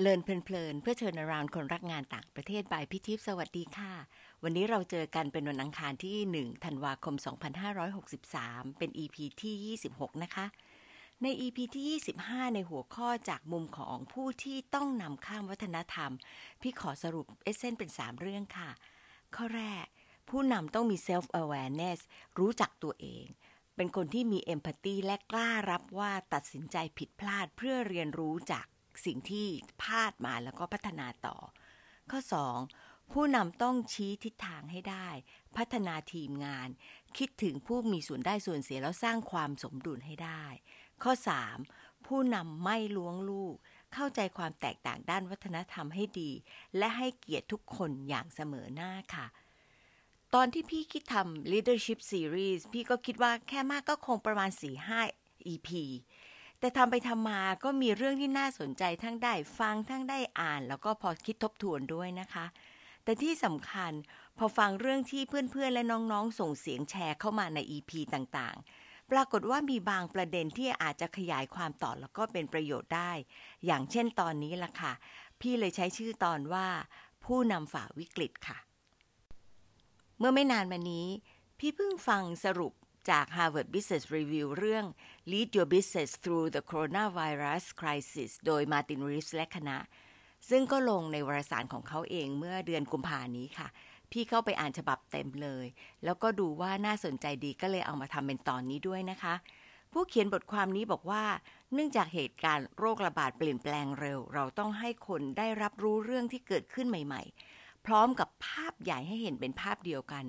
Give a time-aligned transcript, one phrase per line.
[0.00, 3.92] เลินเพลินเพื่อเชิญรานคนรักงานต่างประเทศบายพิทิพสวัสดีค่ะ
[4.42, 7.14] วันนี้เราเจอกันเป็นวันอังคารที่ 1 ธันวาคม
[7.96, 10.46] 2563 เป็น EP ที่ 26 นะคะ
[11.22, 16.10] ใน EP ที่ 25 ในหัวข้อจากมุมของผู้ที่ต้องนำข้ามวัฒนธรรม
[16.60, 18.70] พี่ขอสรุปเอเซนเป็น 3 เรื่องค่ะ
[19.36, 19.86] ข้อแรก
[20.28, 21.98] ผู้นำต้องมี self awareness
[22.38, 23.26] รู้จักตัวเอง
[23.76, 28.66] เป็นคนที่มี empathy และกล้ารับว่าตัดสินใจผิดพลาดเพื่อเรียนรู้จาก
[29.04, 29.46] สิ่งที่
[29.82, 31.36] พลาดมาแล้วก็พัฒนาต่อ
[32.10, 32.20] ข้อ
[32.66, 33.12] 2.
[33.12, 35.08] ผู้นำต้องชี้ทิศทางให้ได้
[35.56, 36.68] พัฒนาทีมงาน
[37.18, 40.44] คิดถึงผู้มีส่วนได้ส่วนเสียแล้วสร้างความสมดุลให้ได้
[41.02, 41.12] ข้อ
[41.60, 42.06] 3.
[42.06, 43.54] ผู้นำไม่ล้วงลูก
[43.94, 46.30] เข้าใจความแตกต่างด้านวัฒนธรรมให้ดี
[46.76, 49.26] และให้เกียรติทุกคนอย่างเสมอหน้าค่ะ
[50.34, 54.50] ตอนที่พี่คิดทำ leadership series พี่ก็คิดว่าแค่มากก็คงประมาณ
[55.00, 55.68] 4-5 EP
[56.64, 62.46] แต่ทำไปทำมาก็มีเรื่องที่น่าสนใจทั้งได้ฟังทั้งได้อ่าน แล้วก็พอคิดทบทวนด้วยนะคะ
[63.04, 63.92] แต่ที่สำคัญ
[64.38, 73.12] พอฟังเรื่องที่เพื่อนๆ และน้องๆ ส่งเสียงแชร์เข้ามาใน EP ต่างๆ ปรากฏว่ามีบางประเด็นที่อาจจะขยายความต่อแล้วก็เป็นประโยชน์ได้
[73.66, 74.92] อย่างเช่นตอนนี้ล่ะค่ะ
[75.40, 76.66] พี่เลยใช้ชื่อตอนว่า
[77.24, 78.58] ผู้นำฝ่าวิกฤตค่ะ
[80.18, 81.06] เมื่อไม่นานมานี้
[81.58, 82.74] พี่เพิ่งฟังสรุป
[83.10, 84.84] จาก Harvard Business Review เรื่อง
[85.30, 89.78] Lead Your Business Through the Coronavirus Crisis โดย Martin Reeves และคณะ
[90.50, 93.68] ซึ่งก็ลงในวารสารของเขาเองเมื่อเดือนกุมภานี้ค่ะ
[94.10, 95.66] พี่เข้าไปอ่านฉบับเต็มเลย
[96.04, 99.34] แล้วก็ดูว่าน่าสนใจดีก็เลยเอามาทำเป็นตอนนี้ด้วยนะคะ
[99.92, 101.24] ผู้เขียนบทความนี้บอกว่า
[101.72, 107.22] เนื่องจากเหตุการณ์โรคระบาดเปลี่ยนแปลงเร็ว เราต้องให้คนได้รับรู้เรื่องที่เกิดขึ้นใหม่
[107.54, 110.24] ๆ พร้อมกับภาพใหญ่ให้เห็นเป็นภาพเดียวกัน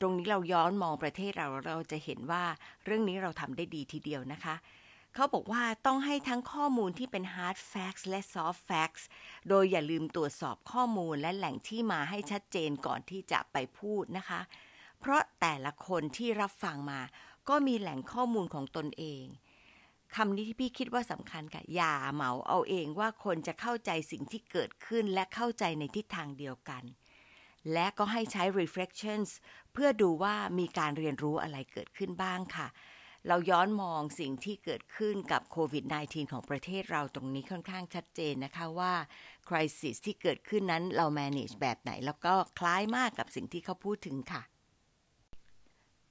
[0.00, 2.44] ตรงนี้เราย้อนมองประเทศเราเราจะเห็นว่า
[2.84, 4.54] เรื่องนี้เราทำได้ดีทีเดียวนะคะ
[5.14, 9.04] เขาบอกว่าต้องให้ทั้งข้อมูลที่เป็น hard facts และ soft facts
[9.48, 14.40] โดยอย่าลืมตรวจสอบข้อมูลและแหล่งที่มาให้ชัดเจนก่อนที่จะไปพูดนะคะ
[15.00, 17.00] เพราะแต่ละคนที่รับฟังมา
[17.48, 19.24] ก็มีแหล่งข้อมูลของตนเอง
[20.16, 26.82] คำนี้ที่พี่คิดว่าสำคัญค่ะ อย่าเหมาเอาเองว่าคนจะเข้าใจสิ่งที่เกิดขึ้นและเข้าใจในทิศทางเดียวกัน
[27.72, 29.28] และก็ให้ใช้ reflections
[29.72, 32.68] เพื่อดูว่ามีการเรียนรู้อะไรเกิดขึ้นบ้างค่ะ
[33.28, 38.94] เราย้อนมองสิ่งที่เกิดขึ้นกับโควิด -19 ของประเทศเราตรงนี้ค่อนข้างชัดเจนนะคะว่า
[39.48, 44.42] crisis ที่เกิดขึ้นนั้นเรา manage แบบไหน แล้วก็คล้ายมากกับสิ่งที่เขาพูดถึงค่ะ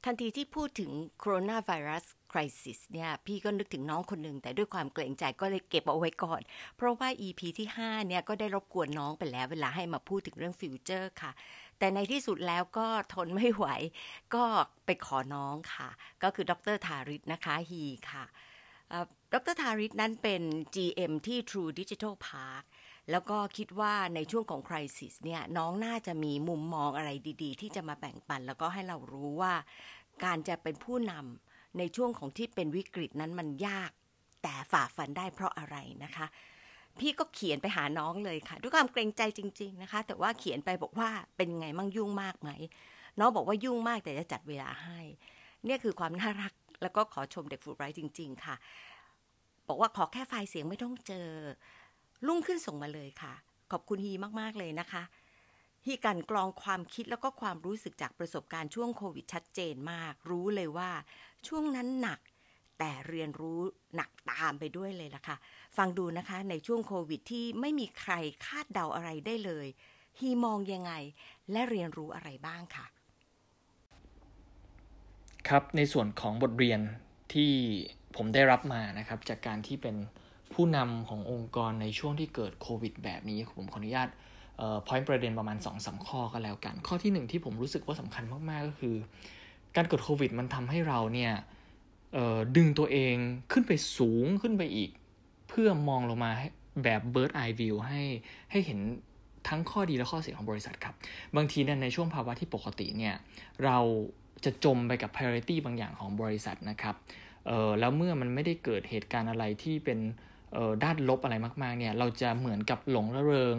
[0.09, 6.41] ทันทีที่พูดถึงโคโรนาไวรัสคริสิสเนี่ยพี่ก็นึกถึงน้องคนหนึ่งแต่ด้วยความเกรงใจก็เลยเก็บเอาไว้ก่อน
[6.75, 11.31] เพราะว่า EP ที่ 5 เนี่ยก็ได้รบกวนน้องไปแล้วเวลาให้มาพูดถึงเรื่องฟิวเจอร์ค่ะ
[11.79, 13.67] แต่ในที่สุดแล้วก็ทนไม่ไหว
[14.35, 14.45] ก็
[14.85, 15.89] ไปขอน้องค่ะ
[16.23, 18.25] ก็คือดรทาริตนะคะฮีค่ะ
[19.33, 20.41] ดรทาริตนั้นเป็น
[20.75, 22.65] GM ที่ True Digital Park
[23.11, 27.09] แล้วก็คิดว่าในช่วงของคริสิสเนี่ยน้องน่าจะมีมุมมองอะไร
[27.43, 29.53] ดี ๆ ที่จะมาแบ่งปัน แล้วก็ให้เรารู้ว่า
[30.23, 33.91] การจะเป็นผู้นำในช่วงของที่เป็นวิกฤตนั้นมันยาก
[34.43, 36.25] แต่ฝ่าฟันได้เพราะอะไรนะคะ
[36.99, 42.49] พี่ก็เขียนไปหาน้องเลยค่ะ ด้วยความเกรงใจจริง ๆนะคะ แต่ว่าเขียนไปบอกว่าเป็นไงมั่งยุ่งมากไหม
[43.19, 44.99] น้องบอกว่ายุ่งมากแต่จะจัดเวลาให้
[45.65, 48.55] เนี่ยคือความน่ารักแล้วก็ขอชมเด็กฟูไบรท์จริง ๆ ค่ะ
[49.67, 51.27] บอกว่าขอแค่ไฟล์เสียงไม่ต้องเจอ
[52.27, 53.33] รุ่งขึ้นส่งมาเลยค่ะ
[53.71, 55.03] ขอบคุณฮีมากๆเลยนะคะ
[55.87, 60.91] ฮีกันกรองความคิดแล้วก็ความรู้สึกจากประสบการณ์ช่วงโควิดชัดเจนมาก รู้เลยว่า
[61.47, 62.19] ช่วงนั้นหนัก
[62.79, 63.59] แต่เรียนรู้
[63.95, 65.37] หนักตามไปด้วยเลยล่ะค่ะ
[65.77, 68.13] ฟังดูนะคะในช่วงโควิดที่ไม่มีใคร
[68.45, 69.67] คาดเดาอะไรได้เลย
[70.19, 70.93] ฮีมองยังไง
[71.51, 72.85] และเรียนรู้อะไรบ้างค่ะ
[75.47, 76.79] ครับในส่วนของบทเรียน
[77.33, 77.51] ที่
[78.15, 79.95] ผมได้รับมานะครับ จากการที่เป็น
[80.53, 84.09] ผู้นำขององค์กรในช่วงที่เกิดโควิดแบบนี้ ผมขออนุญาต
[84.87, 88.95] พอยต์ประเด็นประมาณ2อสข้อก็แล้วกัน ข้อที่ 1 ที่ผมรู้สึกว่าสำคัญมาก ๆ ก็คือ
[89.75, 91.33] การเกิดโควิดมันทำให้เราเนี่ย
[92.55, 93.15] ดึงตัวเอง
[93.51, 94.91] ขึ้นไปสูงขึ้นไปอีก
[95.49, 96.31] เพื่อมองลงมา
[96.83, 98.01] แบบ bird eye view ให้
[98.51, 98.79] ให้เห็น
[99.47, 100.95] ทั้งข้อดีและข้อเสียของบริษัทครับ
[101.35, 103.15] บางทีเนี่ยในช่วงภาวะที่ปกติเนี่ย
[103.65, 103.77] เรา
[104.45, 106.95] จะจมไปกับ priority บางอย่างของบริษัทนะครับ
[107.79, 109.99] แล้วเมื่อมันไม่ได้เกิดเหตุการณ์อะไรที่เป็น
[110.83, 113.57] ด้านลบอะไรมาก ๆ เนี่ย เราจะเหมือนกับหลงระเริง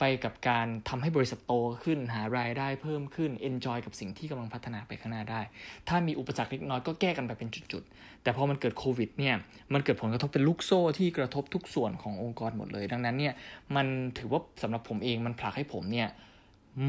[0.00, 1.52] ไปกับการทำให้บริษัทโต
[1.84, 5.40] ขึ้นหารายได้เพิ่มขึ้น enjoy กับสิ่งที่กำลังพัฒนาไปข้างหน้าได้
[5.88, 9.34] ถ้ามีอุปสรรคเล็กน้อยก็แก้กันไปเป็นจุดๆ แต่พอมันเกิดโควิดเนี่ย
[9.72, 13.34] มันเกิดผลกระทบเป็นลูกโซ่ที่กระทบทุกส่วนขององค์กรหมดเลย ดังนั้นเนี่ย
[13.76, 13.86] มัน
[14.18, 16.08] ถือว่าสำหรับผมเองมันผลักให้ผมเนี่ย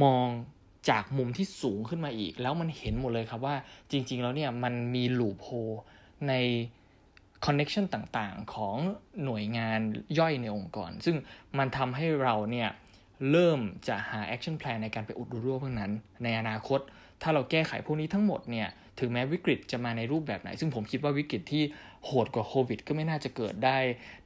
[0.03, 0.27] มอง
[0.89, 3.55] จากมุมที่สูงขึ้นมาอีก แล้วมันเห็นหมดเลยครับว่า
[3.91, 5.45] จริง ๆ แล้วเนี่ยมันมี loophole
[6.27, 6.33] ใน
[7.45, 8.77] connection ต่างๆ ของ
[9.23, 9.79] หน่วยงาน
[10.19, 11.15] ย่อยในองค์กร ซึ่ง
[11.57, 12.69] มันทำให้เราเนี่ย
[13.31, 15.91] เริ่มจะหา action plan ในการไปอุดรูรั่วพวกนั้น
[16.23, 16.79] ในอนาคต
[17.21, 18.67] ถ้าเราแก้ไขพวกนี้ทั้งหมดเนี่ย
[18.99, 21.63] ถึงแม้วิกฤตจะมาในรูปแบบไหน ซึ่งผมคิดว่าวิกฤตที่
[22.05, 23.77] โหดกว่าโควิด ก็ไม่น่าจะเกิดได้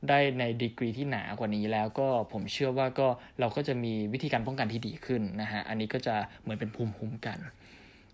[0.09, 3.07] ได้ในดีกรีที่หนากว่านี้แล้วก็ผมเชื่อว่าก็
[3.39, 7.37] เราก็จะมีวิธีการป้องกันที่ดีขึ้นนะฮะอันนี้ก็จะเหมือนเป็นภูมิคุ้มกัน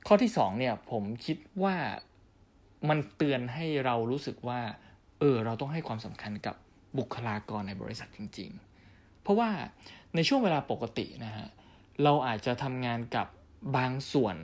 [0.07, 1.75] ข้อที่2เนี่ยผมคิดว่า
[2.89, 4.59] มันเตือนให้เรารู้สึกว่า
[5.19, 6.55] เออเราต้องให้ความสำคัญกับ
[6.97, 8.64] บุคลากรในบริษัทจริง ๆ
[9.25, 9.49] เพราะว่า
[10.15, 11.47] ในช่วงเวลาปกตินะฮะ
[12.03, 13.27] เราอาจจะทำงานกับ
[13.77, 14.35] บางส่วน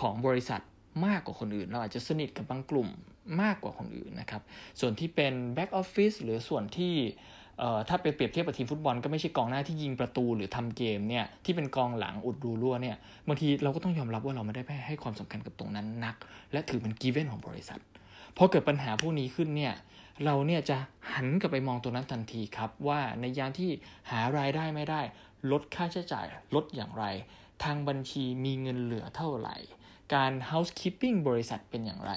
[0.00, 0.62] ของบริษัท
[1.06, 2.88] มากกว่าคนอื่น เราอาจจะสนิทกับบางกลุ่ม
[3.42, 4.42] มากกว่าคนอื่นนะครับ
[4.80, 6.94] ส่วนที่เป็น back office หรือส่วนที่
[7.88, 12.96] ถ้าไปเปรียบเทียบกับทีมฟุตบอลก็ไม่ใช่กองหน้าที่ยิงประตูหรือทำเกมเนี่ยที่เป็นกองหลังอุดรูรั่วเนี่ย
[13.28, 16.16] บางทีเราก็ต้องยอมรับว่าเราไม่ได้ให้ความสำคัญกับตรงนั้นนัก
[16.52, 17.80] และถือเป็นกีเวนของบริษัท
[18.36, 19.74] พอเกิดปัญหาพวกนี้ขึ้นเนี่ย
[20.24, 20.76] เราเนี่ยจะ
[21.12, 23.70] หันกลับไปมองตัวนั้นทันทีครับ ว่าในยามที่
[24.10, 25.00] หารายได้ไม่ได้
[25.50, 27.04] ลดค่าใช้จ่ายลดอย่างไร
[27.64, 29.56] ทางบัญชีมีเงินเหลือเท่าไหร่
[30.14, 32.12] การ housekeeping บริษัทเป็นอย่างไร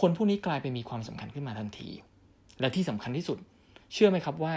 [0.00, 1.90] คนผู้นี้กลายไปมีความสำคัญขึ้นมาทันที
[2.60, 3.38] และที่สำคัญที่สุด
[3.92, 4.54] เชื่อไหมครับว่า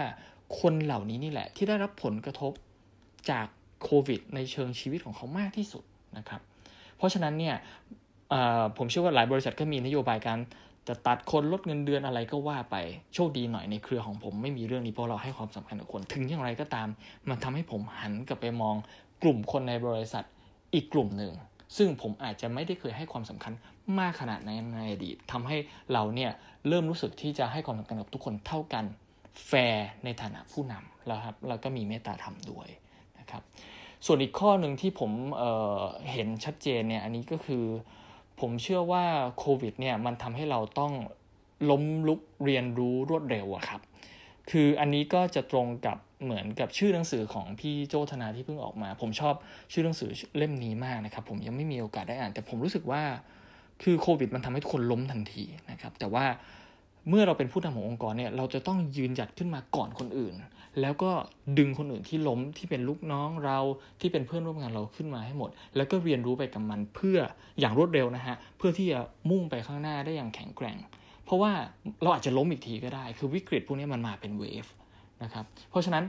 [0.60, 2.52] คนเหล่านี้นี่แหละที่ได้รับผลกระทบ
[3.30, 3.46] จาก
[3.82, 5.84] โควิดในเชิงชีวิตของเขามากที่สุด
[6.18, 6.40] นะครับ
[6.96, 7.56] เพราะฉะนั้นเนี่ย
[8.76, 10.38] ผมเชื่อว่าหลายบริษัทก็มีนโยบายการ
[10.88, 12.76] จะตัดคนลดเงินเดือนอะไรก็ว่าไป
[13.14, 16.88] โชคดีหน่อยในเครือของผมไม่มีเรื่องนี้เพราะเราให้ความสำคัญกับคนถึงอย่างไรก็ตาม
[17.28, 18.76] มันทำให้ผมหันกลับไปมอง
[19.22, 20.24] กลุ่มคนในบริษัท
[20.74, 21.32] อีกกลุ่มหนึ่ง
[21.76, 23.52] ซึ่งผมอาจจะไม่ได้เคยให้ความสำคัญ
[23.98, 25.56] มากขนาดในในอดีตทำให้
[25.92, 26.30] เราเนี่ย
[26.68, 28.84] เริ่มรู้สึกที่จะให้ความสำคัญกับทุกคนเท่ากัน
[29.46, 32.68] แฟร์ในฐานะผู้นำแล้วครับแล้วก็มีเมตตาธรรมด้วย
[33.18, 33.42] นะครับ
[34.06, 37.64] ส่วนอีกข้อหนึ่งที่ผมเเห็นชัดเจนเนี่ยอันนี้ก็คือ
[38.40, 39.04] ผมเชื่อว่า
[39.38, 40.92] โควิดเนี่ยมันทำให้เราต้อง
[41.70, 43.80] ล้มลุกเรียนรู้รวดเร็วอะครับ
[44.50, 49.34] คืออันนี้ก็จะตรงกับเหมือนกับชื่อหนังสือของพี่โจธนาที่เพิ่งออกมา ผมชอบ
[49.72, 53.02] ชื่อหนังสือเล่มนี้มากนะครับ ผมยังไม่มีโอกาสได้อ่าน แต่ผมรู้สึกว่า
[53.82, 56.24] คือโควิด มันทำให้ทุกคนล้มทันทีนะครับ แต่ว่า
[57.08, 60.34] เมื่อเราเป็นผู้นำขององค์กรเนี่ยเราจะต้องยืนหยัดขึ้นมาก่อนคนอื่น
[60.80, 61.10] แล้วก็
[61.58, 63.58] ดึงคนอื่นที่ล้มที่เป็นลูกน้องเรา
[64.00, 67.18] ที่เป็นเพื่อนร่วมงานเราขึ้นมาให้หมด แล้วก็เรียนรู้ไปกับมันเพื่อ
[67.60, 68.98] อย่างรวดเร็วนะฮะเพื่อที่จะ
[69.30, 70.78] มุ่งไปข้างหน้าได้อย่างแข็งแกร่ง
[71.24, 71.52] เพราะว่า
[72.02, 74.66] เราอาจจะล้มอีกทีก็ได้ คือวิกฤตพวกนี้มันมาเป็นเวฟ
[75.22, 76.04] นะครับเพราะฉะนั้น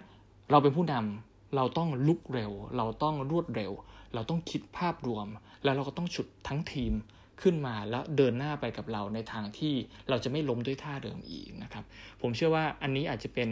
[0.51, 3.71] เราเป็นผู้นำเราต้องลุกเร็ว เราต้องรวดเร็ว
[4.13, 5.27] เราต้องคิดภาพรวม
[5.63, 6.93] แล้วเราก็ต้องฉุดทั้งทีม
[7.41, 9.73] ขึ้นมาแล้วเดินหน้าไปกับเราในทางที่
[10.09, 11.83] เราจะไม่ล้มด้วยท่าเดิมอีกนะครับ
[12.21, 13.49] ผมเชื่อว่าอันนี้อาจจะเป็น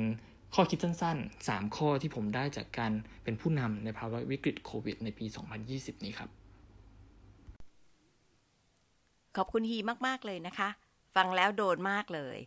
[0.56, 2.92] ข้อคิดสั้นๆ 3 ข้อที่ผมได้จากการ
[3.24, 5.26] เป็นผู้นำในภาวะวิกฤตโควิดในปี
[5.66, 6.30] 2020 นี้ครับ
[9.38, 10.70] ขอบคุณฮีมากๆเลยนะคะ
[11.16, 12.38] ฟังแล้วโดนมากเลย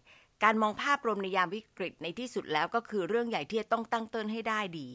[0.45, 4.89] การมองภาพรวมในยามวิกฤตในที่สุดแล้วก็คือเรื่องใหญ่ที่ต้องตั้งต้นให้ได้ดี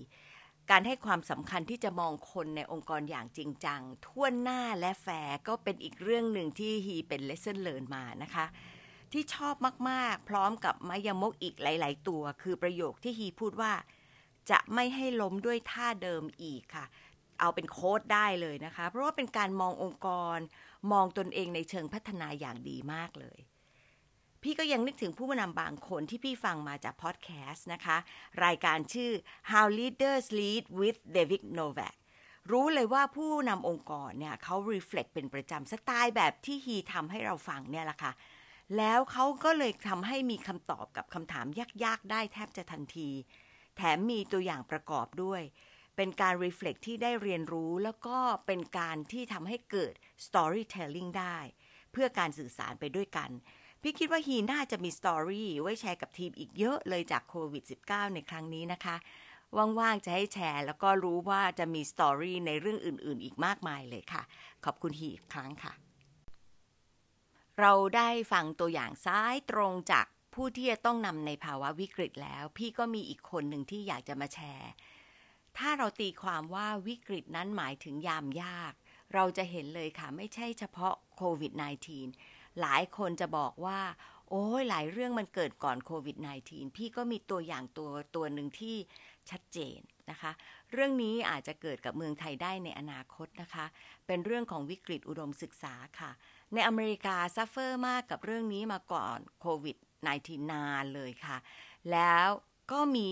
[0.71, 8.45] การให้ความสำคัญที่จะมองคนในองค์กรอย่างจริงจังทั่วหน้าและแฟร์ก็เป็นอีกเรื่องหนึ่งที่ฮีเป็น lesson learned มานะคะ
[9.11, 9.55] ที่ชอบ
[9.89, 13.73] มากๆ พร้อมกับไม้ยมกอีกหลาย ๆ ตัว คือประโยคที่ฮีพูดว่า
[14.49, 16.85] จะไม่ให้ล้มด้วยท่าเดิมอีกค่ะ
[17.39, 20.37] เอาเป็น quote ได้เลยนะคะ เพราะว่าเป็นการมององค์กร
[20.91, 23.39] มองตนเองในเชิงพัฒนาอย่างดีมากเลย
[24.45, 27.97] พี่ก็ยังนึกถึงผู้นำบางคนที่พี่ฟังมาจากพอดแคสต์นะคะ
[28.45, 29.11] รายการชื่อ
[29.51, 31.95] How Leaders Lead with David Novak
[32.51, 38.11] รู้เลยว่าผู้นำองค์กรเนี่ยเขา reflect เป็นประจำสไตล์แบบที่ฮีทำให้เราฟังเนี่ยแหละค่ะ
[38.77, 41.45] แล้วเขาก็เลยทำให้มีคำตอบกับคำถาม
[41.85, 43.09] ยากๆ ได้แทบจะทันที
[43.75, 45.41] แถมมีตัวอย่างประกอบด้วย
[45.95, 49.93] เป็นการ reflect ที่ได้เรียนรู้แล้วก็เป็นการที่ทำให้เกิด
[50.25, 51.37] storytelling ได้
[51.91, 53.31] เพื่อการสื่อสารไปด้วยกัน
[53.87, 58.95] พี่คิดว่าฮีน่าจะมีสตอรี่ไว้แชร์กับทีมอีกเยอะเลยจากโควิด -19 ในครั้งนี้นะคะ
[59.79, 64.23] ว่างๆจะให้แชร์ แล้วก็รู้ว่าจะมีสตอรี่ในเรื่องอื่น ๆ อีกมากมายเลยค่ะ
[64.65, 65.73] ขอบคุณฮีอีกครั้งค่ะ
[67.59, 74.71] เราได้ฟังตัวอย่างซ้ายตรงจากผู้ที่จะต้องนำในภาวะวิกฤตแล้ว พี่ก็มีอีกคนหนึ่งที่อยากจะมาแชร์
[75.57, 78.73] ถ้าเราตีความว่าวิกฤตนั้นหมายถึงยามยาก
[79.13, 83.79] เราจะเห็นเลยค่ะ ไม่ใช่เฉพาะโควิด -19 หลายคนจะบอกว่า
[84.29, 88.75] โอ้ยหลายเรื่องมันเกิดก่อนโควิด -19 พี่ก็มีตัวอย่างตัวตัวหนึ่งที่
[89.29, 89.79] ชัดเจน
[90.11, 90.31] นะคะ
[90.73, 93.65] เรื่องนี้อาจจะเกิดกับเมืองไทยได้ในอนาคตนะคะ
[94.07, 96.11] เป็นเรื่องของวิกฤตอุดมศึกษาค่ะ
[96.53, 99.77] ในอเมริกา suffer มากกับเรื่องนี้มาก่อนโควิด
[100.13, 101.37] -19 นานเลยค่ะ
[101.91, 102.27] แล้ว
[102.71, 103.09] ก็มี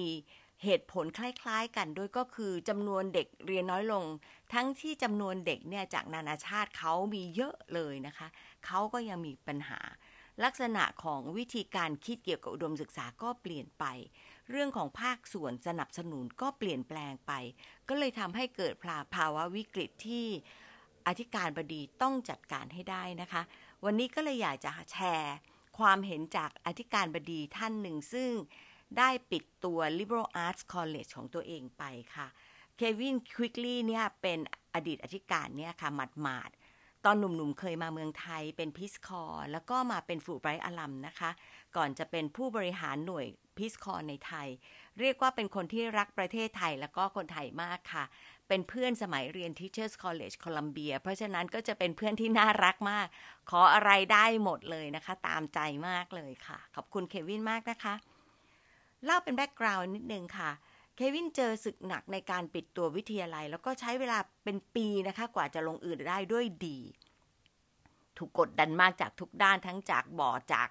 [0.64, 4.06] เหตุผลคล้ายๆกันด้วยก็คือจำนวนเด็กเรียนน้อยลง
[4.54, 8.28] ทั้งที่จำนวนเด็กเนี่ยจากนานาชาติเขามีเยอะเลยนะคะ
[8.66, 9.82] เขาก็ยังมีปัญหา
[10.44, 13.86] ลักษณะของวิธีการคิดเกี่ยวกับอุดมศึกษาก็เปลี่ยนไป
[14.50, 17.32] เรื่องของภาคส่วนสนับสนุนก็เปลี่ยนแปลงไป
[17.90, 18.74] ก็เลยทำให้เกิด
[19.16, 20.28] ภาวะวิกฤตที่
[21.08, 23.42] อธิการบดีต้องจัดการให้ได้นะคะ
[23.86, 25.36] วันนี้ก็เลยอยากจะแชร์
[25.80, 28.32] ความเห็นจากอธิการบดีท่านหนึ่ง ซึ่ง
[28.98, 31.84] ได้ปิดตัว Liberal Arts College ของตัวเองไป
[32.16, 32.28] ค่ะ
[32.78, 34.40] เควินควิกลี่เนี่ยเป็น
[34.74, 36.50] อดีตอธิการเนี่ยค่ะหมัดหมาด
[37.06, 41.32] ตอนหนุ่มๆเคยมาเมืองไทยเป็น Peace Corps แล้วก็มาเป็น Fulbright alum นะคะ
[41.76, 43.26] ก่อนจะเป็นผู้บริหารหน่วย
[43.58, 44.48] Peace Corps ในไทย
[45.00, 48.04] เรียกว่าเป็นคนที่รักประเทศไทยแล้วก็คนไทยมากค่ะ
[48.48, 53.08] เป็นเพื่อนสมัยเรียน Teachers College Columbia เพราะฉะนั้นก็จะเป็นเพื่อนที่น่ารักมาก
[53.50, 57.94] ขออะไรได้หมดเลยนะคะ ตามใจมากเลยค่ะ ขอบคุณเควินมากนะคะ
[59.06, 60.52] เล่าเป็นแบ็กกราวน์นิดนึงค่ะ
[60.96, 66.80] เควินเจอศึกหนักในการปิดตัววิทยาลัย แล้วก็ใช้เวลาเป็นปีนะคะกว่าจะลงอื่นได้ด้วยดี
[68.18, 70.70] ถูกกดดันมากจากทุกด้านทั้งจากบอร์ดจาก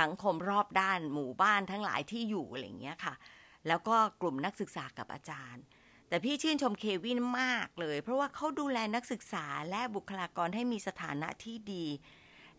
[0.00, 3.14] สังคมรอบด้านหมู่บ้านทั้งหลายที่อยู่อะไรอย่างเงี้ยค่ะ
[3.68, 5.62] แล้วก็กลุ่มนักศึกษากับอาจารย์
[6.08, 11.86] แต่พี่ชื่นชมเควินมากเลย เพราะว่าเขาดูแลนักศึกษาและบุคลากรให้มีสถานะที่ดี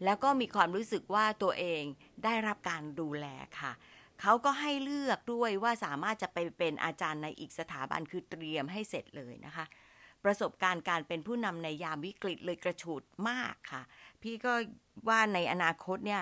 [0.04, 1.84] แล้วก็มีความรู้สึกว่าตัวเอง
[2.24, 3.26] ได้รับการดูแล
[3.60, 3.72] ค่ะ
[4.22, 9.66] เขาก็ให้เลือกด้วยว่าสามารถจะไปเป็นอาจารย์ในอีกสถาบันคือเตรียมให้เสร็จเลยนะคะ
[10.24, 13.82] ประสบการณ์การเป็นผู้นำในยามวิกฤตเลยกระฉูดมากค่ะ
[14.22, 14.54] พี่ก็
[15.10, 16.22] ว่าในอนาคตเนี่ย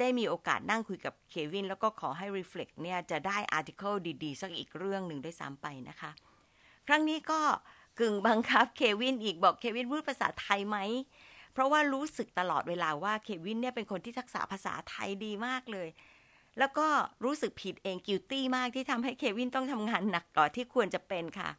[0.00, 6.10] ได้มีโอกาสนั่งคุยกับเควิน แล้วก็ขอให้ Reflect เนี่ยจะได้ article ดีๆ สักอีกเรื่องหนึ่งด้วยซ้ำไปนะคะ
[6.86, 7.40] ครั้งนี้ก็
[8.00, 10.78] กึ่งบังคับเควินอีกบอกเควินพูดภาษาไทยไหม
[11.52, 15.88] เพราะว่ารู้สึกตลอดเวลาว่าเควินเนี่ยเป็นคนที่ทักษะภาษาไทยดีมากเลย
[16.58, 16.88] แล้วก็
[17.24, 21.50] รู้สึกผิดเอง guilty มากที่ทำให้เควินต้องทำงานหนักกว่าที่ควรจะเป็นค่ะ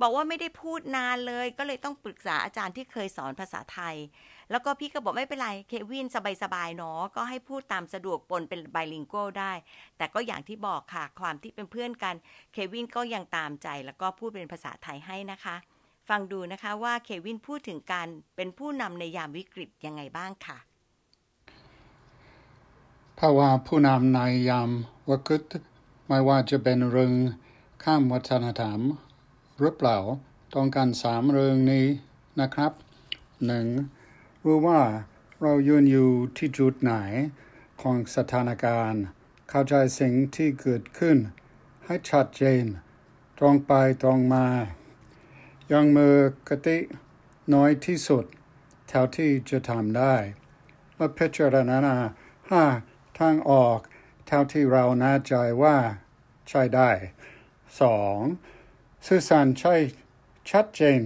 [0.00, 3.96] บอกว่าไม่ได้พูดนานเลย ก็เลยต้องปรึกษาอาจารย์ที่เคยสอนภาษาไทย
[4.50, 6.06] แล้วก็พี่ก็บอกไม่เป็นไรเควิน
[6.42, 9.52] สบายๆเนาะก็ให้พูดตามสะดวกปนเป็น bilingual ได้
[9.96, 12.14] แต่ก็อย่างที่บอกค่ะความที่เป็นเพื่อนกัน
[12.52, 15.56] เควินก็ยังตามใจแล้วก็พูดเป็นภาษาไทยให้นะคะ
[16.08, 20.58] ฟังดูนะคะว่าเควินพูดถึงการเป็นผู้นำในยามวิกฤตยังไงบ้างค่ะ
[23.22, 24.70] ภาวะผู้นำในยาม
[25.08, 25.42] วิกฤต
[26.08, 27.12] ไม่ว่าจะเป็นเรื่อง
[27.82, 28.80] ข้ามวัฒนธรรม
[29.58, 29.98] หรือเปล่า
[30.54, 31.86] ต้องการสามเรื่องนี้
[32.40, 32.72] นะครับ
[33.46, 33.66] หนึ่ง
[34.44, 34.82] รู้ว่า
[35.40, 36.92] เรายืนอยู่ที่จุดไหน
[37.80, 39.02] ของสถานการณ์
[39.48, 41.16] เข้าใจสิ่งที่เกิดขึ้น
[41.84, 42.64] ให้ชัดเจน
[43.38, 43.72] ตรงไป
[44.02, 44.46] ตรงมา
[45.72, 46.16] ยังมือ
[46.48, 46.78] กติ
[47.54, 48.24] น้อยที่สุด
[48.88, 50.14] เท่าที่จะทำได้
[50.96, 51.96] และพิจารณา
[52.50, 52.64] ห้า
[53.18, 53.78] ทางออก
[54.26, 55.76] เท่าที่เราน่าใจว่า
[56.48, 56.90] ใช้ได้
[57.78, 59.06] 2.
[59.06, 59.74] สื่อสารใช้
[60.50, 61.02] ชัดเจน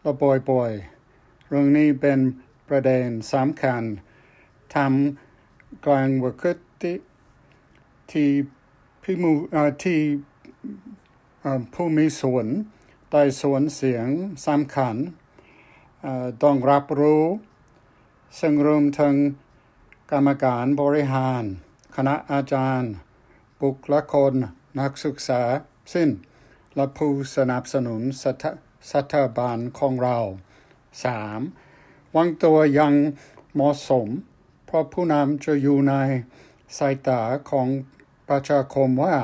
[0.00, 0.12] และ
[0.50, 2.18] บ่อยๆเรื่องนี้เป็น
[2.68, 3.82] ประเด็นสำคัญ
[4.74, 6.58] ทำกลางวิกฤต
[8.12, 8.28] ที่
[9.02, 9.32] พิมู
[9.84, 10.00] ที่
[11.74, 12.46] ผู้มีส่วน
[13.10, 14.06] ได้ส่วนเสียง
[14.46, 14.96] สำคัญ
[16.42, 17.24] ต้องรับรู้
[18.38, 19.14] ซึ่งรวมถึง
[20.10, 21.44] กรรมการบริหาร
[21.96, 22.92] คณะอาจารย์
[23.60, 24.32] บุคลากร
[24.80, 25.42] นักศึกษา
[25.92, 26.10] สิ้น
[26.74, 28.00] และผู้สนับสนุน
[28.92, 30.18] สถาบันของเรา
[30.96, 32.14] 3.
[32.16, 32.94] วางตัวยัง
[33.54, 34.08] เหมาะสม
[34.66, 35.94] เพราะผู้นำจะอยู่ใน
[36.78, 37.68] สายตาของ
[38.28, 39.16] ประชาคมว่า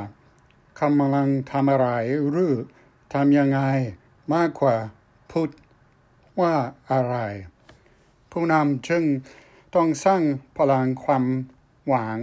[0.80, 1.88] กำลังทำอะไร
[2.30, 2.54] หรือ
[3.12, 3.60] ทำยังไง
[4.34, 4.76] มากกว่า
[5.30, 5.50] พูด
[6.40, 6.54] ว่า
[6.90, 7.16] อะไร
[8.30, 9.04] ผู้นำจึง
[9.76, 10.22] ต้องสร้าง
[10.56, 11.24] พลังความ
[11.86, 12.18] หวัง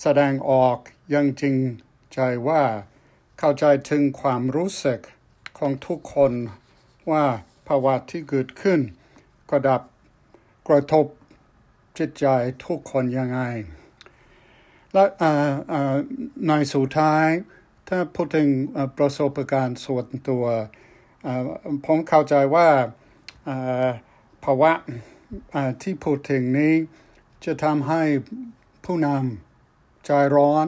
[0.00, 0.78] แสดงออก
[1.10, 1.56] อย่างจริง
[2.14, 2.62] ใจว่า
[3.38, 5.00] เข้าใจถึงความรู้สึก
[5.58, 6.32] ของทุกคน
[7.10, 7.24] ว่า
[7.68, 8.80] ภาวะที่เกิดขึ้น
[9.50, 9.80] กระดับ
[10.68, 11.06] กระทบ
[11.98, 12.26] จิตใจ
[12.64, 13.40] ทุกคนยังไง
[14.92, 15.04] และ
[16.46, 17.26] ในสุดท้าย
[17.88, 18.48] ถ้าพูดถึง
[18.98, 20.44] ประสบการณ์ส่วนตัว
[21.84, 22.68] ผมเข้าใจว่า
[24.44, 24.72] ภาวะ
[25.82, 26.74] ที่พูดถึงนี้
[27.44, 28.02] จะทำให้
[28.84, 30.66] ผู้นำใจร้อน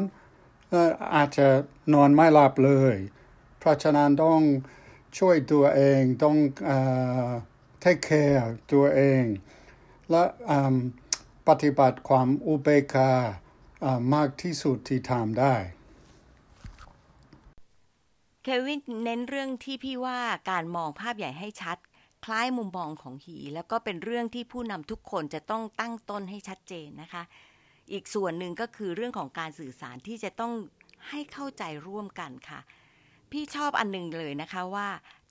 [1.14, 1.48] อาจจะ
[1.94, 2.96] นอนไม่หลับเลย
[3.58, 4.40] เพราะฉะนั้นต้อง
[5.18, 6.36] ช่วยตัวเองต้อง
[7.80, 9.24] เทคแคร์ตัวเอง
[10.10, 10.24] และ
[11.48, 13.10] ปฏิบัติความอุเบกขา
[14.14, 15.54] มากที่สุดที่ทำได้
[18.42, 20.18] เควินเน้นเรื่องที่พี่ว่า
[20.50, 21.78] การมองภาพใหญ่ให้ชัด
[22.24, 27.22] คล้ายมุมมองของหี แล้วก็เป็นเรื่องที่ผู้นำทุกคนจะต้องตั้งต้นให้ชัดเจนนะคะ
[27.92, 30.52] อีกส่วนหนึ่งก็คือเรื่องของการสื่อสารที่จะต้อง
[31.08, 32.60] ให้เข้าใจร่วมกันค่ะ
[33.30, 34.88] พี่ชอบอันนึงเลยนะคะว่า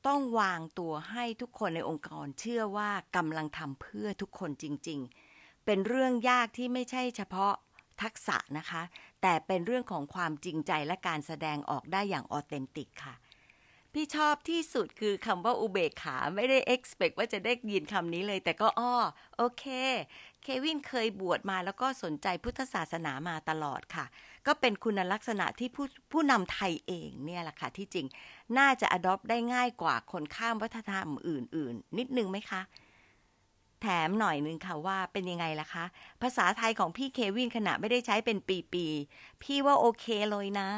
[0.08, 5.00] ต้องวางตัวให้ทุกคนในองค์กรเชื่อว่ากำลังทำเพื่อทุกคนจริง
[5.34, 7.54] ๆ เป็นเรื่องยากที่ไม่ใช่เฉพาะ
[8.02, 8.82] ทักษะนะคะ
[9.22, 13.16] แต่เป็นเรื่องของความจริงใจและการแสดงออกได้อย่างออเทนติกค่ะ
[13.94, 18.96] พี่ชอบที่สุดคือคำว่าอุเบกขาไม่ได้ expect ว่าจะได้ยินคำนี้เลย แต่ก็อ้อ
[19.38, 19.66] โอเค
[20.44, 24.06] เควินเคยบวชมาแล้วก็สนใจพุทธศาสนามาตลอดค่ะ
[24.48, 28.08] ก็เป็นคุณลักษณะที่ผู้ผู้นำไทยเองเนี่ยแหละค่ะ ที่จริง
[28.58, 32.62] น่าจะ adopt ได้ง่ายกว่าคนข้ามวัฒนธรรมอื่น ๆ นิดนึงไหมคะ
[33.82, 35.86] แถมหน่อยนึงค่ะว่าเป็นยังไงล่ะคะ
[36.22, 38.38] ภาษาไทยของพี่เควินขณะไม่ได้ใช้เป็น
[38.74, 38.86] ปี
[39.16, 40.70] ๆ พี่ว่าโอเคเลยนะ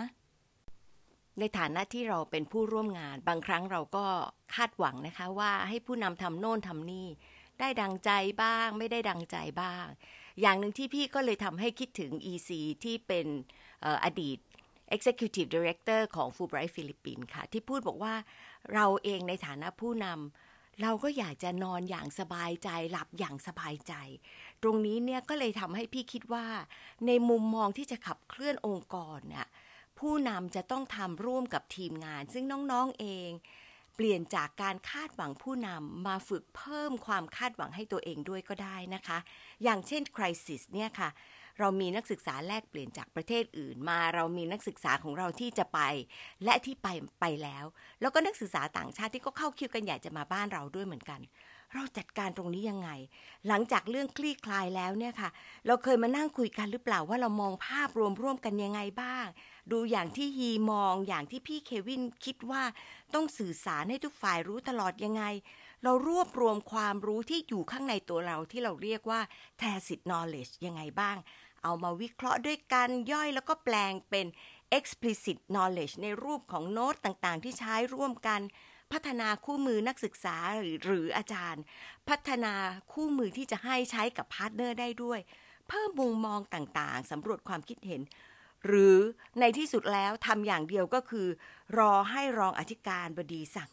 [1.39, 4.06] ในฐานะที่เราเป็นผู้ร่วมงาน บางครั้งเราก็
[4.56, 7.08] คาดหวังนะคะว่าให้ผู้นำทำโน่นทำนี่
[7.60, 8.12] ได้ดังใจ
[8.44, 9.86] บ้าง ไม่ได้ดังใจบ้าง
[10.42, 12.50] อย่างหนึ่งที่พี่ก็เลยทำให้คิดถึง EC
[12.84, 13.27] ที่เป็น
[13.86, 14.38] ออดีต
[14.96, 18.13] Executive Director ของ Fulbright ฟิลิปปินส์ค่ะ ที่พูดบอกว่า
[18.74, 23.94] เราเองในฐานะผู้นำเราก็อยากจะนอนอย่างสบายใจ หลับอย่างสบายใจ
[24.62, 26.46] ตรงนี้เนี่ยก็เลยทำให้พี่คิดว่า
[27.08, 29.48] ในมุมมองที่จะขับเคลื่อนองค์กรเนี่ย
[30.00, 33.30] ผู้นำจะต้องทำร่วมกับทีมงาน ซึ่งน้องๆเอง
[33.96, 39.18] เปลี่ยนจากการคาดหวังผู้นำมาฝึกเพิ่มความคาดหวังให้ตัวเองด้วยก็ได้นะคะ
[39.64, 41.10] อย่างเช่น Crisis เนี่ยค่ะ
[41.60, 45.80] เรามีนักศึกษาแลกเปลี่ยนจากประเทศอื่นมา เรามีนักศึกษาของเราที่จะไป
[46.44, 46.88] และที่ไป
[47.22, 47.66] ไปแล้ว
[48.02, 51.20] แล้วก็นักศึกษาต่างชาติที่ก็เข้าคิวกันใหญ่จะมาบ้านเราด้วยเหมือนกัน
[51.74, 52.90] เราจัดการตรงนี้ยังไง
[53.48, 55.30] หลังจากเรื่องคลี่คลายแล้วเนี่ยค่ะ
[55.68, 59.25] เราเคยมานั่งคุยกันหรือเปล่าว่าเรามองภาพรวมร่วมกันยังไงบ้าง
[59.72, 62.63] ดูอย่างที่ฮีมองอย่างที่พี่เควินคิดว่า
[63.13, 65.24] ต้องสื่อสารให้ทุกฝ่ายรู้ตลอดยังไง
[65.84, 69.22] เรารวบรวมความรู้ที่อยู่ข้างในตัวเราที่เราเรียกว่า
[69.62, 71.17] tacit knowledge ยังไงบ้าง
[71.63, 74.25] เอามาวิเคราะห์ด้วยกันย่อยแล้วก็แปลงเป็น
[74.77, 78.41] explicit knowledge ในรูปของโน้ตต่างๆ ที่ใช้ร่วมกัน
[78.91, 81.63] พัฒนาคู่มือนักศึกษาหรือหรืออาจารย์
[82.10, 82.53] พัฒนา
[82.93, 85.19] คู่มือที่จะให้ใช้กับ partner ได้ด้วย
[85.69, 88.01] เพิ่มมุมมองต่างๆสำรวจความคิดเห็น
[88.65, 88.97] หรือ
[89.39, 91.28] ในที่สุดแล้วทำอย่างเดียวก็คือ
[91.78, 93.71] รอให้รองอธิการบดีสั่ง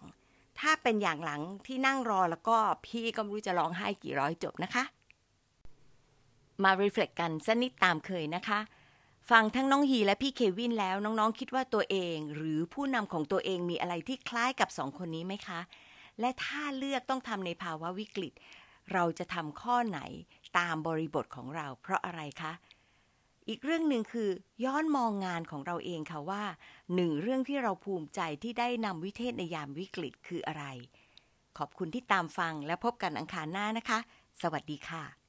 [0.61, 4.85] ถ้าเป็นอย่างหลังที่นั่งรอแล้วก็พี่ก็ไม่รู้จะร้องไห้กี่ร้อยจบนะคะ
[6.63, 8.61] มา reflect กันสักนิดตามเคยนะคะ
[9.31, 15.61] ฟังทั้งน้องฮีและพี่เควินแล้วน้องๆคิดว่าตัวเอง หรือผู้นำของตัวเองมีอะไรที่คล้ายกับสองคนนี้ไหมคะ
[16.21, 18.33] และถ้าเลือกต้องทำในภาวะวิกฤต
[18.93, 20.01] เราจะทำข้อไหน
[20.59, 22.53] ตามบริบทของเรา เพราะอะไรคะ
[23.49, 24.31] อีกเรื่องหนึ่งคือ
[24.65, 26.45] ย้อนมองงานของเราเองค่ะว่า
[26.95, 30.65] หนึ่งเรื่องที่เราภูมิใจที่ได้นำวิเทศในยามวิกฤตคืออะไร
[31.59, 33.99] ขอบคุณที่ตามฟังและพบกันอังคารหน้านะคะ
[34.43, 35.22] สวัสดีค่ะ